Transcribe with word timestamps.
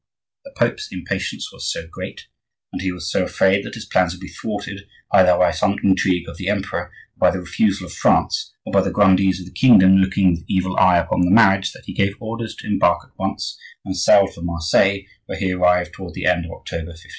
The 0.45 0.53
Pope's 0.57 0.87
impatience 0.91 1.51
was 1.53 1.71
so 1.71 1.85
great, 1.85 2.25
and 2.73 2.81
he 2.81 2.91
was 2.91 3.11
so 3.11 3.23
afraid 3.25 3.63
that 3.63 3.75
his 3.75 3.85
plans 3.85 4.15
would 4.15 4.19
be 4.21 4.29
thwarted 4.31 4.87
either 5.11 5.37
by 5.37 5.51
some 5.51 5.77
intrigue 5.83 6.27
of 6.27 6.37
the 6.37 6.49
emperor, 6.49 6.85
or 6.87 6.91
by 7.17 7.29
the 7.29 7.39
refusal 7.41 7.85
of 7.85 7.93
France, 7.93 8.51
or 8.65 8.73
by 8.73 8.81
the 8.81 8.89
grandees 8.89 9.39
of 9.39 9.45
the 9.45 9.51
kingdom 9.51 9.97
looking 9.97 10.31
with 10.31 10.43
evil 10.47 10.75
eye 10.77 10.97
upon 10.97 11.21
the 11.21 11.29
marriage, 11.29 11.71
that 11.73 11.85
he 11.85 11.93
gave 11.93 12.15
orders 12.19 12.55
to 12.55 12.67
embark 12.67 13.01
at 13.03 13.17
once, 13.19 13.59
and 13.85 13.95
sailed 13.95 14.33
for 14.33 14.41
Marseille, 14.41 15.01
where 15.27 15.37
he 15.37 15.51
arrived 15.51 15.93
toward 15.93 16.15
the 16.15 16.25
end 16.25 16.45
of 16.45 16.51
October, 16.51 16.87
1533. 16.97 17.09